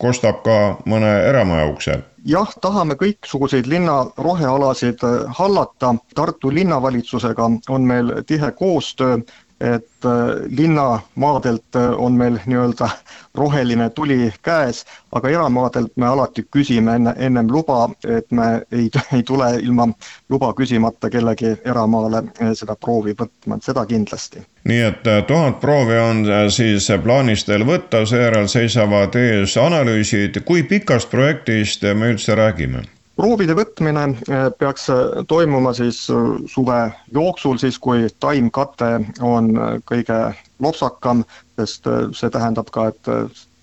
[0.00, 0.58] kostab ka
[0.90, 5.02] mõne eramaja uksel jah, tahame kõiksuguseid linna rohealasid
[5.38, 9.18] hallata, Tartu linnavalitsusega on meil tihe koostöö
[9.64, 10.10] et äh,
[10.48, 12.88] linnamaadelt äh, on meil nii-öelda
[13.34, 19.22] roheline tuli käes, aga eramaadelt me alati küsime enne, ennem luba, et me ei, ei
[19.22, 19.88] tule ilma
[20.28, 24.44] luba küsimata kellegi eramaale äh, seda proovi võtma, seda kindlasti.
[24.68, 31.10] nii et tuhat proovi on siis plaanis teil võtta, seejärel seisavad ees analüüsid, kui pikast
[31.10, 32.84] projektist me üldse räägime?
[33.16, 36.78] Proovide võtmine eh, peaks eh, toimuma siis eh, suve
[37.14, 38.90] jooksul, siis kui taimkate
[39.22, 39.52] on
[39.88, 40.18] kõige
[40.62, 41.24] lopsakam,
[41.58, 41.86] sest
[42.18, 43.10] see tähendab ka, et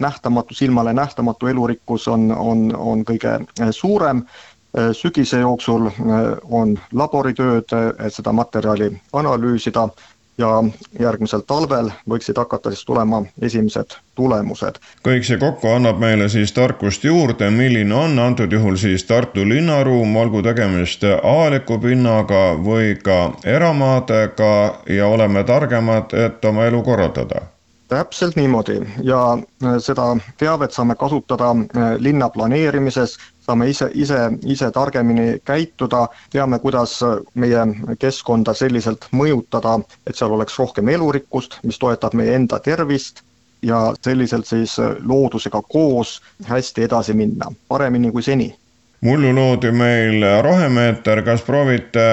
[0.02, 3.40] nähtamatu, silmale nähtamatu elurikkus on, on, on kõige
[3.76, 4.26] suurem.
[4.96, 5.90] sügise jooksul
[6.48, 9.90] on laboritööd, et seda materjali analüüsida
[10.38, 10.64] ja
[11.00, 14.80] järgmisel talvel võiksid hakata siis tulema esimesed tulemused.
[15.04, 20.16] kõik see kokku annab meile siis tarkust juurde, milline on antud juhul siis Tartu linnaruum,
[20.16, 24.52] olgu tegemist avaliku pinnaga või ka eramaadega
[24.90, 27.48] ja oleme targemad, et oma elu korraldada
[27.92, 29.38] täpselt niimoodi ja
[29.84, 30.06] seda
[30.40, 31.50] teavet saame kasutada
[32.00, 33.18] linna planeerimises,
[33.52, 37.00] saame ise, ise, ise targemini käituda, teame, kuidas
[37.36, 37.66] meie
[38.00, 43.22] keskkonda selliselt mõjutada, et seal oleks rohkem elurikkust, mis toetab meie enda tervist
[43.62, 48.54] ja selliselt siis loodusega koos hästi edasi minna, paremini kui seni
[49.02, 52.04] mullu loodi meil rohemeeter, kas proovite,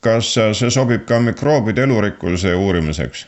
[0.00, 3.26] kas see sobib ka mikroobide elurikkuse uurimiseks?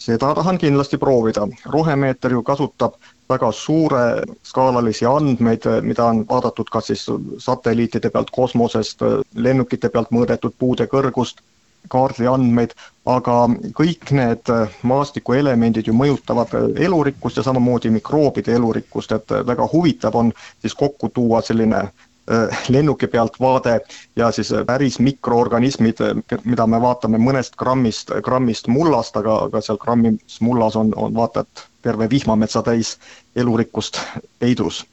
[0.00, 1.46] seda tahan kindlasti proovida.
[1.66, 2.94] rohemeeter ju kasutab
[3.30, 7.06] väga suureskaalalisi andmeid, mida on vaadatud kas siis
[7.38, 11.40] satelliitide pealt kosmosest, lennukite pealt mõõdetud puude kõrgust,
[11.88, 12.74] kaardiandmeid,
[13.08, 13.36] aga
[13.78, 14.50] kõik need
[14.82, 21.40] maastikuelemendid ju mõjutavad elurikkust ja samamoodi mikroobide elurikkust, et väga huvitav on siis kokku tuua
[21.42, 21.86] selline
[22.30, 23.80] Äh, lennuki pealt vaade
[24.16, 25.98] ja siis päris mikroorganismid,
[26.44, 31.42] mida me vaatame mõnest grammist, grammist mullast, aga, aga seal grammis mullas on, on vaata
[31.42, 32.98] et terve vihmametsa täis
[33.36, 34.00] elurikkust
[34.38, 34.84] peidus.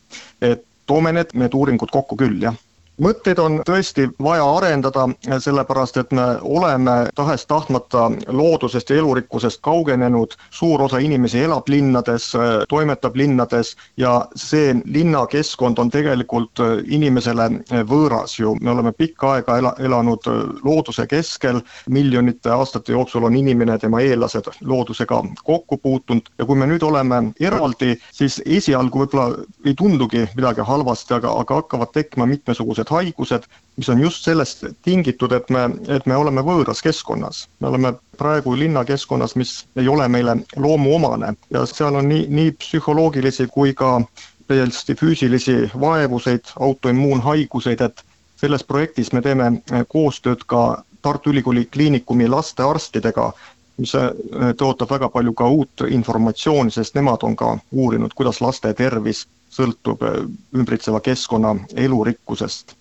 [0.41, 2.55] et toome need, need uuringud kokku küll, jah
[3.01, 5.07] mõtteid on tõesti vaja arendada,
[5.43, 12.31] sellepärast et me oleme tahes-tahtmata loodusest ja elurikkusest kaugenenud, suur osa inimesi elab linnades,
[12.69, 17.49] toimetab linnades ja see linnakeskkond on tegelikult inimesele
[17.89, 20.29] võõras ju, me oleme pikka aega ela, elanud
[20.65, 26.29] looduse keskel, miljonite aastate jooksul on inimene, tema eellased loodusega kokku puutunud.
[26.37, 31.61] Ja kui me nüüd oleme eraldi, siis esialgu võib-olla ei tundugi midagi halvasti, aga, aga
[31.61, 33.43] hakkavad tekkima mitmesugused sellised haigused,
[33.77, 37.47] mis on just sellest tingitud, et me, et me oleme võõras keskkonnas.
[37.59, 43.47] me oleme praegu linnakeskkonnas, mis ei ole meile loomuomane ja seal on nii, nii psühholoogilisi
[43.47, 44.01] kui ka
[44.47, 48.03] täiesti füüsilisi vaevuseid, autoimmuunhaiguseid, et
[48.37, 53.31] selles projektis me teeme koostööd ka Tartu Ülikooli Kliinikumi lastearstidega,
[53.77, 54.09] mis äh,
[54.57, 60.03] tõotab väga palju ka uut informatsiooni, sest nemad on ka uurinud, kuidas laste tervis sõltub
[60.05, 60.19] äh,
[60.55, 62.76] ümbritseva keskkonna elurikkusest.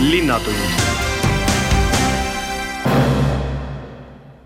[0.00, 0.90] Linnatund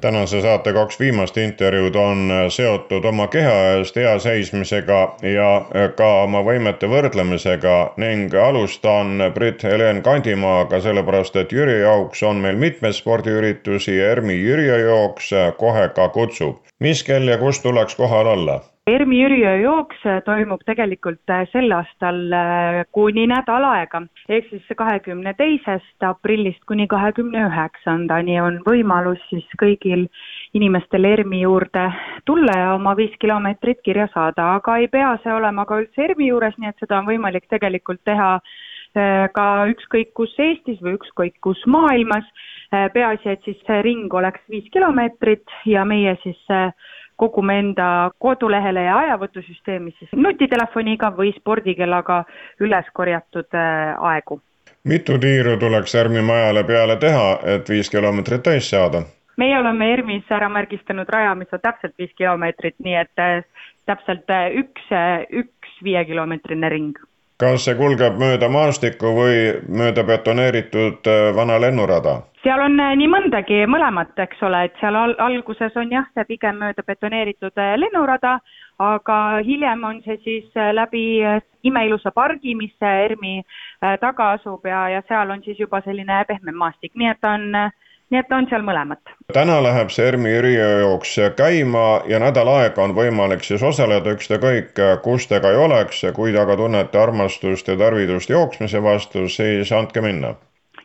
[0.04, 4.98] tänase saate kaks viimast intervjuud on seotud oma keha eest hea seismisega
[5.34, 5.46] ja
[5.96, 12.98] ka oma võimete võrdlemisega ning alustan Brit-Helen Kandimaaga, sellepärast et Jüri jaoks on meil mitmeid
[13.00, 16.60] spordiüritusi ja ERMi Jüri jooks kohe ka kutsub.
[16.80, 18.60] mis kell ja kus tuleks kohal olla?
[18.86, 25.32] ERMi Jüriöö jooks toimub tegelikult äh, sel aastal äh, kuni nädal aega, ehk siis kahekümne
[25.38, 30.04] teisest aprillist kuni kahekümne üheksandani on võimalus siis kõigil
[30.52, 31.86] inimestel ERMi juurde
[32.28, 36.28] tulla ja oma viis kilomeetrit kirja saada, aga ei pea see olema ka üldse ERMi
[36.28, 41.40] juures, nii et seda on võimalik tegelikult teha äh, ka ükskõik kus Eestis või ükskõik
[41.40, 42.28] kus maailmas.
[42.92, 46.40] peaasi, et siis see ring oleks viis kilomeetrit ja meie siis
[47.16, 52.24] kogume enda kodulehele ja ajavõtusüsteemi siis nutitelefoniga või spordikellaga
[52.60, 54.40] üles korjatud äh, aegu.
[54.84, 59.04] mitu tiiru tuleks ERMi majale peale teha, et viis kilomeetrit täis saada?
[59.36, 63.42] meie oleme ERMis ära märgistanud raja, mis on täpselt viis kilomeetrit, nii et äh,
[63.86, 64.92] täpselt äh, üks,
[65.30, 67.04] üks viiekilomeetrine ring
[67.42, 72.20] kas see kulgeb mööda maastikku või mööda betoneeritud äh, vana lennurada?
[72.44, 76.26] seal on äh, nii mõndagi, mõlemat, eks ole, et seal al alguses on jah, see
[76.28, 78.36] pigem mööda betoneeritud äh, lennurada,
[78.84, 81.22] aga hiljem on see siis läbi
[81.62, 83.36] imeilusa pargi, mis ERMi
[84.02, 87.70] taga asub ja, ja seal on siis juba selline pehmem maastik, nii et on äh,
[88.14, 89.00] nii et on seal mõlemat.
[89.34, 95.26] täna läheb see ERMi ürijooks käima ja nädal aega on võimalik siis osaleda, ükskõik kus
[95.30, 99.72] te ka ei oleks ja kui te aga tunnete armastust ja tarvidust jooksmise vastu, siis
[99.72, 100.34] andke minna.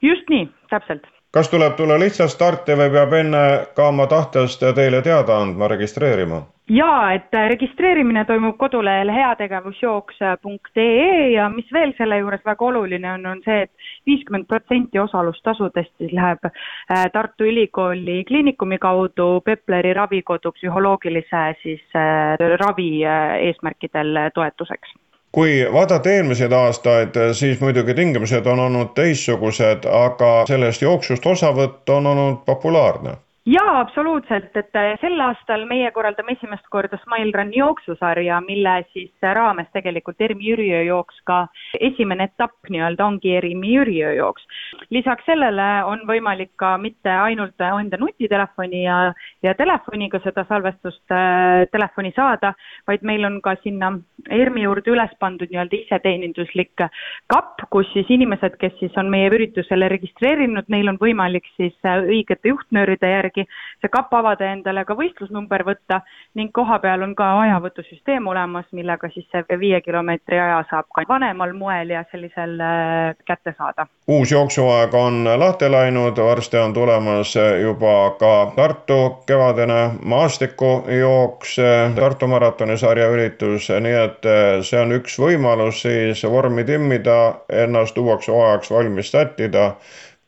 [0.02, 1.04] just nii, täpselt.
[1.32, 3.44] kas tuleb tulla lihtsalt starti või peab enne
[3.76, 6.42] ka oma tahtest teile teada andma, registreerima?
[6.70, 13.42] jaa, et registreerimine toimub kodulehel heategevusjooks.ee ja mis veel selle juures väga oluline on, on
[13.46, 13.72] see et
[14.08, 22.36] viiskümmend protsenti osalustasudest siis läheb äh, Tartu Ülikooli Kliinikumi kaudu Pepleri ravikodu psühholoogilise siis äh,
[22.60, 24.94] ravi eesmärkidel toetuseks.
[25.32, 32.08] Kui vaadata eelmiseid aastaid, siis muidugi tingimused on olnud teistsugused, aga sellest jooksust osavõtt on
[32.10, 33.14] olnud populaarne
[33.50, 39.12] jaa, absoluutselt, et äh, sel aastal meie korraldame esimest korda Smile Run jooksusarja, mille siis
[39.38, 41.40] raames tegelikult Ermi Jüriöö jooks ka
[41.80, 44.46] esimene etapp nii-öelda ongi Ermi Jüriöö jooks.
[44.90, 48.98] lisaks sellele on võimalik ka mitte ainult enda nutitelefoni ja,
[49.44, 52.54] ja telefoniga seda salvestust äh, telefoni saada,
[52.88, 53.94] vaid meil on ka sinna
[54.30, 56.86] ERMi juurde üles pandud nii-öelda iseteeninduslik
[57.34, 62.04] kapp, kus siis inimesed, kes siis on meie üritusele registreerinud, neil on võimalik siis äh,
[62.06, 63.48] õigete juhtnööride järgi järgi
[63.82, 66.02] see kapp avada endale ka võistlusnumber võtta
[66.36, 71.54] ning kohapeal on ka ajavõtusüsteem olemas, millega siis see viie kilomeetri aja saab ka vanemal
[71.54, 73.88] moel ja sellisel äh, kätte saada.
[74.08, 81.56] uus jooksuaeg on lahti läinud, varsti on tulemas juba ka Tartu kevadine maastikujooks,
[81.96, 87.98] Tartu maratoni sarja üritus, nii et äh, see on üks võimalus siis vormi timmida, ennast
[87.98, 89.74] uueks hooajaks valmis sättida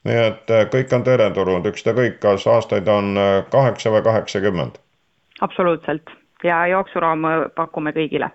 [0.07, 4.79] nii et äh, kõik on teretulnud, ükskõik, kas aastaid on äh, kaheksa või kaheksakümmend.
[5.41, 6.09] absoluutselt
[6.43, 8.31] ja jooksuraamu pakume kõigile.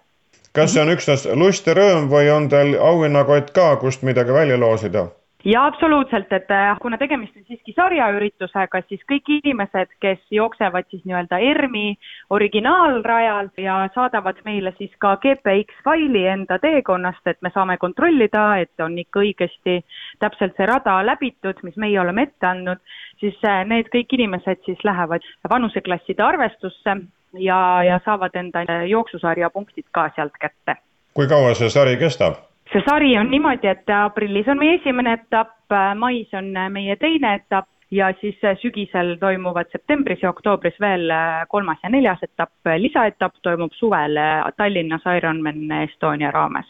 [0.52, 4.60] kas see on üksnes lust ja rõõm või on teil auhinnakott ka, kust midagi välja
[4.60, 5.08] loosida?
[5.46, 11.04] Jaa, absoluutselt, et äh, kuna tegemist on siiski sarjaüritusega, siis kõik inimesed, kes jooksevad siis
[11.06, 11.96] nii-öelda ERMi
[12.34, 18.84] originaalrajal ja saadavad meile siis ka GPX faili enda teekonnast, et me saame kontrollida, et
[18.84, 19.78] on ikka õigesti
[20.22, 22.82] täpselt see rada läbitud, mis meie oleme ette andnud,
[23.22, 26.98] siis äh, need kõik inimesed siis lähevad vanuseklasside arvestusse
[27.38, 30.80] ja, ja saavad enda jooksusarja punktid ka sealt kätte.
[31.14, 32.42] kui kaua see sari kestab?
[32.72, 35.54] See sari on niimoodi, et aprillis on meie esimene etapp,
[35.98, 41.10] mais on meie teine etapp ja siis sügisel toimuvad septembris ja oktoobris veel
[41.48, 44.18] kolmas ja neljas etapp, lisaetapp toimub suvel
[44.56, 46.66] Tallinnas Ironman Estonia raames.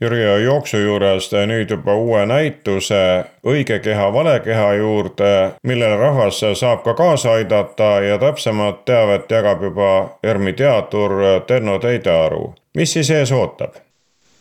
[0.00, 2.98] Jüri jooksu juures nüüd juba uue näituse
[3.46, 5.30] Õige keha, vale keha juurde,
[5.62, 12.54] millele rahvas saab ka kaasa aidata ja täpsemat teavet jagab juba ERMi teadur Tenno Teidearu.
[12.74, 13.83] mis siis ees ootab?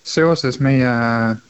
[0.03, 0.91] Seoses meie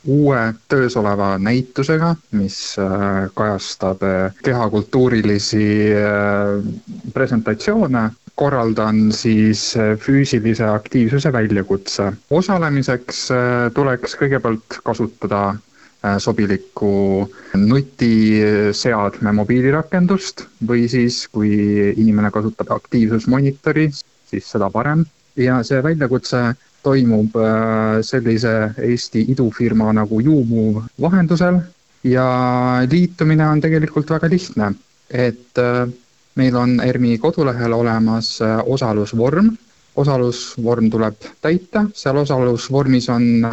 [0.05, 5.65] uue töös oleva näitusega, mis äh, kajastab äh, kehakultuurilisi
[5.97, 6.61] äh,
[7.13, 12.07] presentatsioone, korraldan siis füüsilise aktiivsuse väljakutse.
[12.33, 13.27] osalemiseks
[13.73, 15.53] tuleks kõigepealt kasutada
[16.17, 16.89] sobilikku
[17.53, 21.53] nutiseadme mobiilirakendust või siis, kui
[21.93, 25.05] inimene kasutab aktiivsusmonitori, siis seda parem.
[25.37, 26.41] ja see väljakutse
[26.83, 31.59] toimub äh, sellise Eesti idufirma nagu YouMove vahendusel
[32.03, 32.25] ja
[32.91, 34.73] liitumine on tegelikult väga lihtne,
[35.09, 35.85] et äh,
[36.35, 39.53] meil on ERMi kodulehel olemas äh, osalusvorm,
[39.95, 43.45] osalusvorm tuleb täita, seal osalusvormis on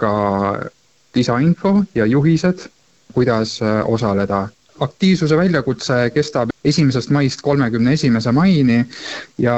[0.00, 0.12] ka
[1.14, 2.68] lisainfo ja juhised,
[3.14, 4.48] kuidas osaleda.
[4.80, 8.84] aktiivsuse väljakutse kestab esimesest maist kolmekümne esimese maini
[9.38, 9.54] ja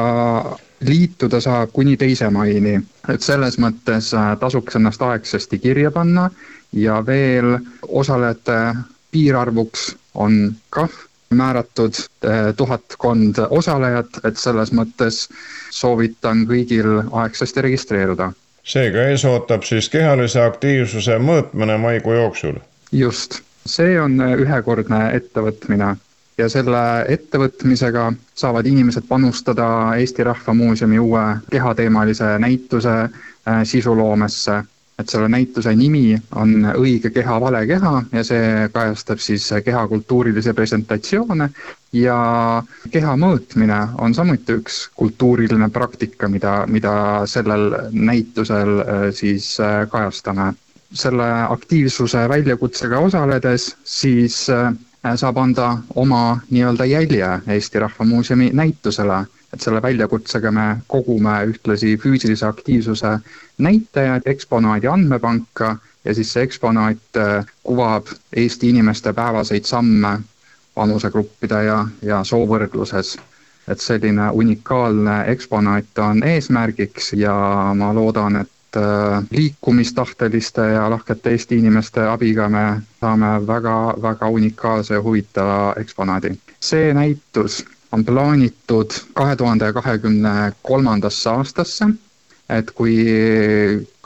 [0.80, 6.28] liituda saab kuni teise maini, et selles mõttes äh, tasuks ennast aegsasti kirja panna
[6.72, 8.58] ja veel osalejate
[9.10, 10.92] piirarvuks on kah
[11.30, 11.94] määratud
[12.24, 15.26] äh, tuhatkond osalejat, et selles mõttes
[15.70, 18.32] soovitan kõigil aegsasti registreeruda.
[18.64, 22.60] seega ees ootab siis kehalise aktiivsuse mõõtmine maikuu jooksul?
[22.92, 25.96] just, see on ühekordne ettevõtmine
[26.38, 26.80] ja selle
[27.10, 28.08] ettevõtmisega
[28.38, 29.68] saavad inimesed panustada
[29.98, 34.64] Eesti Rahva Muuseumi uue kehateemalise näituse äh, sisuloomesse.
[34.98, 40.50] et selle näituse nimi on Õige keha, vale keha ja see kajastab siis keha kultuurilisi
[40.52, 41.46] presentatsioone
[41.92, 42.16] ja
[42.90, 46.94] keha mõõtmine on samuti üks kultuuriline praktika, mida, mida
[47.30, 50.52] sellel näitusel äh, siis äh, kajastame
[50.92, 54.48] selle aktiivsuse väljakutsega osaledes, siis
[55.16, 61.94] saab anda oma nii-öelda jälje Eesti Rahva Muuseumi näitusele et selle väljakutsega me kogume ühtlasi
[62.02, 63.12] füüsilise aktiivsuse
[63.58, 70.18] näitajad eksponaadi andmepanka ja siis see eksponaat äh, kuvab Eesti inimeste päevaseid samme
[70.76, 73.16] vanusegruppide ja, ja soovõrdluses.
[73.68, 77.34] et selline unikaalne eksponaat on eesmärgiks ja
[77.76, 85.02] ma loodan, et äh, liikumistahteliste ja lahkete Eesti inimeste abiga me saame väga-väga unikaalse ja
[85.02, 86.38] huvitava eksponaadi.
[86.60, 91.86] see näitus on plaanitud kahe tuhande kahekümne kolmandasse aastasse,
[92.48, 92.96] et kui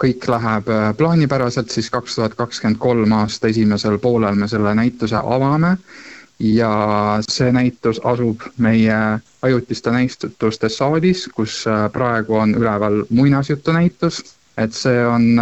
[0.03, 5.77] kõik läheb plaanipäraselt, siis kaks tuhat kakskümmend kolm aasta esimesel poolel me selle näituse avame.
[6.43, 6.73] Ja
[7.31, 8.97] see näitus asub meie
[9.47, 14.25] ajutiste näituste saalis, kus praegu on üleval muinasjutunäitus,
[14.63, 15.37] et see on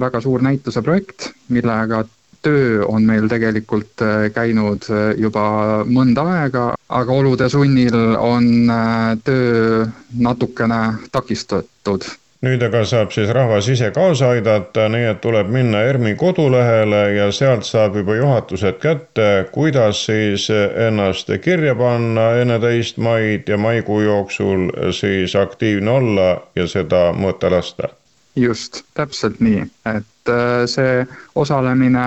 [0.00, 2.04] väga suur näituse projekt, millega
[2.42, 5.44] töö on meil tegelikult äh, käinud äh, juba
[5.86, 9.86] mõnda aega, aga olude sunnil on äh, töö
[10.18, 12.08] natukene takistatud
[12.42, 17.28] nüüd aga saab siis rahvas ise kaasa aidata, nii et tuleb minna ERMi kodulehele ja
[17.30, 20.48] sealt saab juba juhatused kätte, kuidas siis
[20.88, 27.54] ennast kirja panna enne teist maid ja maikuu jooksul siis aktiivne olla ja seda mõõta
[27.54, 27.94] lasta.
[28.36, 29.64] Just, täpselt nii,
[29.94, 30.32] et
[30.70, 32.04] see osalemine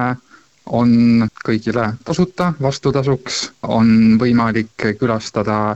[0.65, 3.41] on kõigile tasuta, vastutasuks.
[3.67, 5.75] On võimalik külastada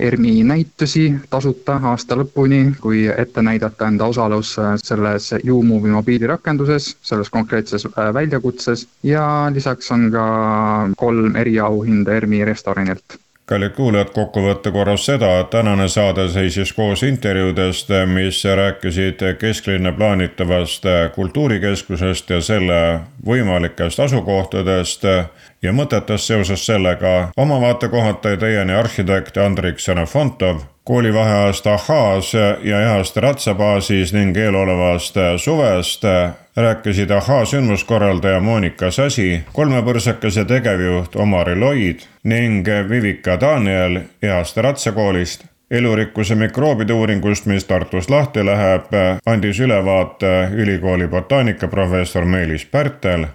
[0.00, 7.84] ERMi näitusi tasuta aasta lõpuni, kui ette näidata enda osalus selles YouMove'i mobiilirakenduses, selles konkreetses
[7.90, 8.86] äh, väljakutses.
[9.02, 10.24] Ja lisaks on ka
[10.96, 13.18] kolm eriauhinda ERMi restoranilt
[13.50, 20.86] kallid kuulajad, kokkuvõtte korras seda, et tänane saade seisis koos intervjuudest, mis rääkisid kesklinna plaanitavast
[21.14, 22.80] kultuurikeskusest ja selle
[23.26, 25.04] võimalikest asukohtadest
[25.62, 27.30] ja mõtetest seoses sellega.
[27.36, 32.32] oma vaatekohalt tõi teieni arhitekt Andrik Xenofontov koolivaheajast Ahhaas
[32.64, 36.04] ja ehast ratsabaasis ning eelolevast suvest
[36.56, 46.34] rääkisid Ahhaa sündmuskorraldaja Monika Sasi, kolmepõrsakese tegevjuht Omar Eloid ning Vivika Daniel ehast ratsakoolist elurikkuse
[46.34, 48.90] mikroobide uuringust, mis Tartus lahti läheb,
[49.26, 53.26] andis ülevaate ülikooli botaanikaprofessor Meelis Pärtel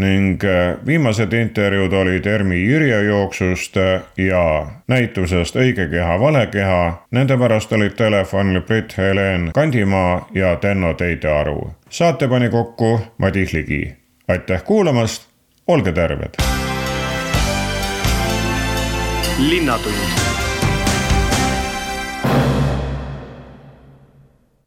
[0.00, 7.06] ning äh, viimased intervjuud olid ERMi Jürje jooksust äh, ja näitusest Õige keha, vale keha.
[7.10, 11.70] Nende pärast olid telefonil Brit-Helen Kandimaa ja Tenno Teidearu.
[11.90, 13.96] saate pani kokku Madis Ligi.
[14.28, 15.28] aitäh kuulamast,
[15.66, 16.34] olge terved.
[19.38, 20.29] linnatund